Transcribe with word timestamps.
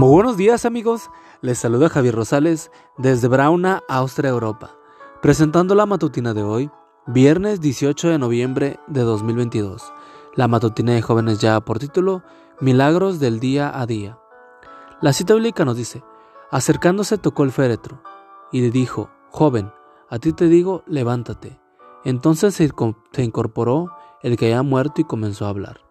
Muy 0.00 0.08
buenos 0.08 0.38
días 0.38 0.64
amigos, 0.64 1.10
les 1.42 1.58
saluda 1.58 1.90
Javier 1.90 2.14
Rosales 2.14 2.70
desde 2.96 3.28
Brauna, 3.28 3.82
Austria, 3.86 4.30
Europa, 4.30 4.74
presentando 5.20 5.74
la 5.74 5.84
matutina 5.84 6.32
de 6.32 6.42
hoy, 6.42 6.70
viernes 7.06 7.60
18 7.60 8.08
de 8.08 8.18
noviembre 8.18 8.80
de 8.86 9.02
2022. 9.02 9.92
La 10.36 10.48
matutina 10.48 10.94
de 10.94 11.02
jóvenes 11.02 11.38
ya 11.38 11.60
por 11.60 11.78
título 11.78 12.22
Milagros 12.62 13.20
del 13.20 13.40
día 13.40 13.78
a 13.78 13.84
día. 13.84 14.18
La 15.02 15.12
cita 15.12 15.34
bíblica 15.34 15.66
nos 15.66 15.76
dice, 15.76 16.02
acercándose 16.50 17.18
tocó 17.18 17.42
el 17.42 17.52
féretro 17.52 18.02
y 18.52 18.62
le 18.62 18.70
dijo, 18.70 19.10
joven, 19.28 19.70
a 20.08 20.18
ti 20.18 20.32
te 20.32 20.46
digo, 20.46 20.82
levántate. 20.86 21.60
Entonces 22.06 22.54
se 22.54 23.22
incorporó 23.22 23.90
el 24.22 24.38
que 24.38 24.46
había 24.46 24.62
muerto 24.62 25.02
y 25.02 25.04
comenzó 25.04 25.44
a 25.44 25.50
hablar, 25.50 25.82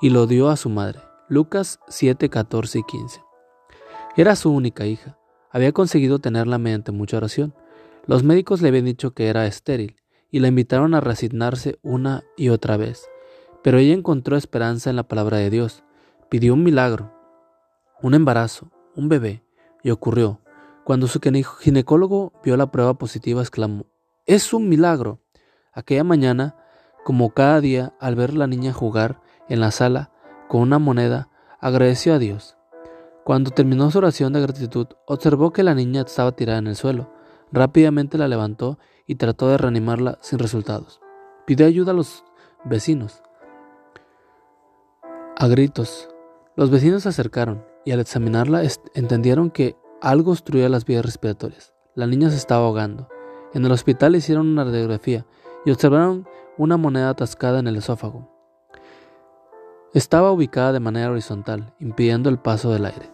y 0.00 0.10
lo 0.10 0.26
dio 0.26 0.48
a 0.48 0.56
su 0.56 0.70
madre. 0.70 1.02
Lucas 1.28 1.78
7, 1.86 2.28
14 2.28 2.80
y 2.80 2.82
15. 2.82 3.23
Era 4.16 4.36
su 4.36 4.52
única 4.52 4.86
hija. 4.86 5.18
Había 5.50 5.72
conseguido 5.72 6.20
tenerla 6.20 6.58
mediante 6.58 6.92
mucha 6.92 7.16
oración. 7.16 7.52
Los 8.06 8.22
médicos 8.22 8.62
le 8.62 8.68
habían 8.68 8.84
dicho 8.84 9.12
que 9.12 9.26
era 9.26 9.46
estéril 9.46 9.96
y 10.30 10.38
la 10.38 10.46
invitaron 10.46 10.94
a 10.94 11.00
resignarse 11.00 11.80
una 11.82 12.22
y 12.36 12.50
otra 12.50 12.76
vez. 12.76 13.08
Pero 13.64 13.78
ella 13.78 13.92
encontró 13.92 14.36
esperanza 14.36 14.88
en 14.88 14.96
la 14.96 15.08
palabra 15.08 15.38
de 15.38 15.50
Dios. 15.50 15.82
Pidió 16.28 16.54
un 16.54 16.62
milagro, 16.62 17.12
un 18.02 18.14
embarazo, 18.14 18.70
un 18.94 19.08
bebé, 19.08 19.42
y 19.82 19.90
ocurrió. 19.90 20.40
Cuando 20.84 21.08
su 21.08 21.18
ginecólogo 21.60 22.32
vio 22.44 22.56
la 22.56 22.70
prueba 22.70 22.94
positiva, 22.94 23.40
exclamó, 23.40 23.86
Es 24.26 24.52
un 24.52 24.68
milagro. 24.68 25.22
Aquella 25.72 26.04
mañana, 26.04 26.56
como 27.04 27.30
cada 27.34 27.60
día, 27.60 27.94
al 27.98 28.14
ver 28.14 28.30
a 28.30 28.34
la 28.34 28.46
niña 28.46 28.72
jugar 28.72 29.20
en 29.48 29.58
la 29.58 29.72
sala 29.72 30.12
con 30.46 30.60
una 30.60 30.78
moneda, 30.78 31.30
agradeció 31.58 32.14
a 32.14 32.18
Dios. 32.20 32.56
Cuando 33.24 33.50
terminó 33.50 33.90
su 33.90 33.96
oración 33.96 34.34
de 34.34 34.42
gratitud, 34.42 34.86
observó 35.06 35.50
que 35.50 35.62
la 35.62 35.74
niña 35.74 36.02
estaba 36.02 36.32
tirada 36.32 36.58
en 36.58 36.66
el 36.66 36.76
suelo. 36.76 37.10
Rápidamente 37.52 38.18
la 38.18 38.28
levantó 38.28 38.78
y 39.06 39.14
trató 39.14 39.48
de 39.48 39.56
reanimarla 39.56 40.18
sin 40.20 40.38
resultados. 40.38 41.00
Pidió 41.46 41.66
ayuda 41.66 41.92
a 41.92 41.94
los 41.94 42.22
vecinos. 42.64 43.22
A 45.38 45.46
gritos. 45.48 46.10
Los 46.54 46.70
vecinos 46.70 47.04
se 47.04 47.08
acercaron 47.08 47.64
y 47.86 47.92
al 47.92 48.00
examinarla 48.00 48.62
entendieron 48.94 49.50
que 49.50 49.74
algo 50.02 50.32
obstruía 50.32 50.68
las 50.68 50.84
vías 50.84 51.04
respiratorias. 51.04 51.72
La 51.94 52.06
niña 52.06 52.28
se 52.28 52.36
estaba 52.36 52.66
ahogando. 52.66 53.08
En 53.54 53.64
el 53.64 53.72
hospital 53.72 54.16
hicieron 54.16 54.48
una 54.48 54.64
radiografía 54.64 55.24
y 55.64 55.70
observaron 55.70 56.28
una 56.58 56.76
moneda 56.76 57.08
atascada 57.08 57.60
en 57.60 57.68
el 57.68 57.76
esófago. 57.76 58.30
Estaba 59.94 60.30
ubicada 60.30 60.72
de 60.72 60.80
manera 60.80 61.10
horizontal, 61.10 61.72
impidiendo 61.78 62.28
el 62.28 62.38
paso 62.38 62.70
del 62.70 62.84
aire. 62.84 63.13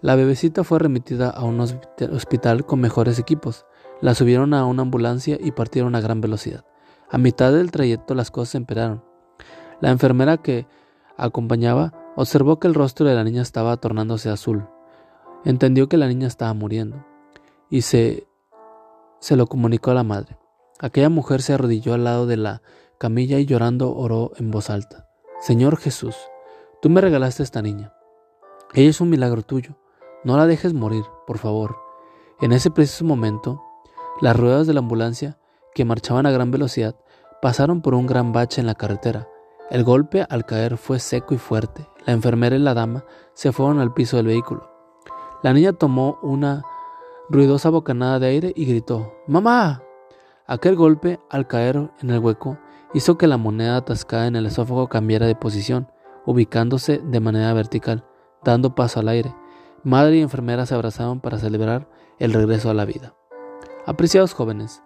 La 0.00 0.14
bebecita 0.14 0.62
fue 0.62 0.78
remitida 0.78 1.28
a 1.28 1.42
un 1.44 1.60
hospital 1.60 2.64
con 2.64 2.80
mejores 2.80 3.18
equipos. 3.18 3.66
La 4.00 4.14
subieron 4.14 4.54
a 4.54 4.64
una 4.64 4.82
ambulancia 4.82 5.38
y 5.40 5.50
partieron 5.50 5.96
a 5.96 6.00
gran 6.00 6.20
velocidad. 6.20 6.64
A 7.10 7.18
mitad 7.18 7.52
del 7.52 7.72
trayecto 7.72 8.14
las 8.14 8.30
cosas 8.30 8.54
empeoraron. 8.54 9.02
La 9.80 9.90
enfermera 9.90 10.36
que 10.36 10.66
acompañaba 11.16 11.92
observó 12.14 12.60
que 12.60 12.68
el 12.68 12.74
rostro 12.74 13.06
de 13.06 13.14
la 13.14 13.24
niña 13.24 13.42
estaba 13.42 13.76
tornándose 13.76 14.30
azul. 14.30 14.68
Entendió 15.44 15.88
que 15.88 15.96
la 15.96 16.06
niña 16.06 16.28
estaba 16.28 16.52
muriendo 16.54 17.04
y 17.70 17.82
se, 17.82 18.28
se 19.20 19.36
lo 19.36 19.46
comunicó 19.46 19.90
a 19.90 19.94
la 19.94 20.04
madre. 20.04 20.38
Aquella 20.80 21.08
mujer 21.08 21.42
se 21.42 21.54
arrodilló 21.54 21.94
al 21.94 22.04
lado 22.04 22.26
de 22.26 22.36
la 22.36 22.62
camilla 22.98 23.38
y 23.38 23.46
llorando 23.46 23.94
oró 23.94 24.32
en 24.36 24.50
voz 24.50 24.70
alta. 24.70 25.08
Señor 25.40 25.76
Jesús, 25.76 26.16
tú 26.82 26.88
me 26.88 27.00
regalaste 27.00 27.42
esta 27.42 27.62
niña. 27.62 27.92
Ella 28.74 28.90
es 28.90 29.00
un 29.00 29.10
milagro 29.10 29.42
tuyo. 29.42 29.77
No 30.24 30.36
la 30.36 30.46
dejes 30.46 30.74
morir, 30.74 31.04
por 31.26 31.38
favor. 31.38 31.78
En 32.40 32.52
ese 32.52 32.70
preciso 32.70 33.04
momento, 33.04 33.62
las 34.20 34.36
ruedas 34.36 34.66
de 34.66 34.74
la 34.74 34.80
ambulancia, 34.80 35.38
que 35.74 35.84
marchaban 35.84 36.26
a 36.26 36.30
gran 36.30 36.50
velocidad, 36.50 36.96
pasaron 37.40 37.82
por 37.82 37.94
un 37.94 38.06
gran 38.06 38.32
bache 38.32 38.60
en 38.60 38.66
la 38.66 38.74
carretera. 38.74 39.28
El 39.70 39.84
golpe 39.84 40.26
al 40.28 40.44
caer 40.44 40.76
fue 40.76 40.98
seco 40.98 41.34
y 41.34 41.38
fuerte. 41.38 41.88
La 42.06 42.14
enfermera 42.14 42.56
y 42.56 42.58
la 42.58 42.74
dama 42.74 43.04
se 43.34 43.52
fueron 43.52 43.78
al 43.80 43.92
piso 43.92 44.16
del 44.16 44.26
vehículo. 44.26 44.68
La 45.42 45.52
niña 45.52 45.72
tomó 45.72 46.18
una 46.22 46.62
ruidosa 47.28 47.70
bocanada 47.70 48.18
de 48.18 48.26
aire 48.26 48.52
y 48.56 48.64
gritó 48.64 49.12
¡Mamá! 49.26 49.82
Aquel 50.46 50.74
golpe 50.74 51.20
al 51.30 51.46
caer 51.46 51.90
en 52.00 52.10
el 52.10 52.18
hueco 52.18 52.58
hizo 52.94 53.18
que 53.18 53.26
la 53.26 53.36
moneda 53.36 53.76
atascada 53.76 54.26
en 54.26 54.34
el 54.34 54.46
esófago 54.46 54.88
cambiara 54.88 55.26
de 55.26 55.36
posición, 55.36 55.92
ubicándose 56.24 56.98
de 56.98 57.20
manera 57.20 57.52
vertical, 57.52 58.04
dando 58.42 58.74
paso 58.74 59.00
al 59.00 59.08
aire. 59.08 59.34
Madre 59.84 60.16
y 60.16 60.22
enfermera 60.22 60.66
se 60.66 60.74
abrazaron 60.74 61.20
para 61.20 61.38
celebrar 61.38 61.88
el 62.18 62.32
regreso 62.32 62.68
a 62.68 62.74
la 62.74 62.84
vida. 62.84 63.14
Apreciados 63.86 64.34
jóvenes, 64.34 64.82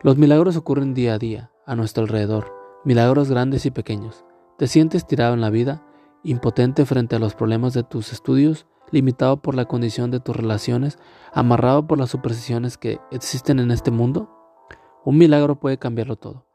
los 0.00 0.16
milagros 0.16 0.56
ocurren 0.56 0.94
día 0.94 1.14
a 1.14 1.18
día, 1.18 1.50
a 1.66 1.74
nuestro 1.74 2.04
alrededor, 2.04 2.54
milagros 2.84 3.28
grandes 3.28 3.66
y 3.66 3.72
pequeños. 3.72 4.24
¿Te 4.58 4.68
sientes 4.68 5.06
tirado 5.06 5.34
en 5.34 5.40
la 5.40 5.50
vida, 5.50 5.82
impotente 6.22 6.86
frente 6.86 7.16
a 7.16 7.18
los 7.18 7.34
problemas 7.34 7.74
de 7.74 7.82
tus 7.82 8.12
estudios, 8.12 8.66
limitado 8.92 9.42
por 9.42 9.56
la 9.56 9.64
condición 9.64 10.12
de 10.12 10.20
tus 10.20 10.36
relaciones, 10.36 10.98
amarrado 11.32 11.88
por 11.88 11.98
las 11.98 12.10
supersticiones 12.10 12.78
que 12.78 13.00
existen 13.10 13.58
en 13.58 13.72
este 13.72 13.90
mundo? 13.90 14.30
Un 15.04 15.18
milagro 15.18 15.58
puede 15.58 15.78
cambiarlo 15.78 16.16
todo. 16.16 16.46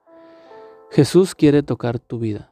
Jesús 0.90 1.36
quiere 1.36 1.64
tocar 1.64 2.00
tu 2.00 2.18
vida. 2.18 2.51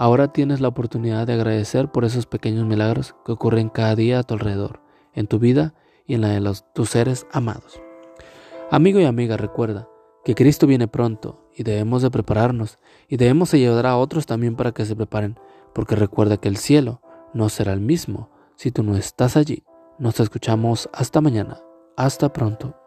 Ahora 0.00 0.32
tienes 0.32 0.60
la 0.60 0.68
oportunidad 0.68 1.26
de 1.26 1.32
agradecer 1.32 1.90
por 1.90 2.04
esos 2.04 2.24
pequeños 2.26 2.64
milagros 2.64 3.16
que 3.26 3.32
ocurren 3.32 3.68
cada 3.68 3.96
día 3.96 4.20
a 4.20 4.22
tu 4.22 4.34
alrededor, 4.34 4.80
en 5.12 5.26
tu 5.26 5.40
vida 5.40 5.74
y 6.06 6.14
en 6.14 6.20
la 6.20 6.28
de 6.28 6.38
los, 6.38 6.72
tus 6.72 6.90
seres 6.90 7.26
amados. 7.32 7.82
Amigo 8.70 9.00
y 9.00 9.06
amiga, 9.06 9.36
recuerda 9.36 9.88
que 10.24 10.36
Cristo 10.36 10.68
viene 10.68 10.86
pronto 10.86 11.50
y 11.52 11.64
debemos 11.64 12.02
de 12.02 12.12
prepararnos 12.12 12.78
y 13.08 13.16
debemos 13.16 13.52
ayudar 13.54 13.86
a 13.86 13.96
otros 13.96 14.26
también 14.26 14.54
para 14.54 14.70
que 14.70 14.84
se 14.84 14.94
preparen, 14.94 15.36
porque 15.74 15.96
recuerda 15.96 16.36
que 16.36 16.46
el 16.46 16.58
cielo 16.58 17.02
no 17.34 17.48
será 17.48 17.72
el 17.72 17.80
mismo 17.80 18.30
si 18.54 18.70
tú 18.70 18.84
no 18.84 18.96
estás 18.96 19.36
allí. 19.36 19.64
Nos 19.98 20.20
escuchamos 20.20 20.88
hasta 20.92 21.20
mañana. 21.20 21.60
Hasta 21.96 22.32
pronto. 22.32 22.77